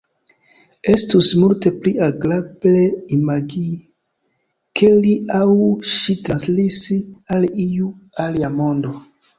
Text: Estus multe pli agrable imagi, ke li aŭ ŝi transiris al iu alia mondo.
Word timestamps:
Estus 0.93 1.27
multe 1.41 1.71
pli 1.83 1.93
agrable 2.05 2.73
imagi, 3.19 3.63
ke 4.81 4.91
li 5.05 5.15
aŭ 5.43 5.55
ŝi 5.93 6.19
transiris 6.27 6.83
al 7.39 7.51
iu 7.69 7.97
alia 8.27 8.55
mondo. 8.61 9.01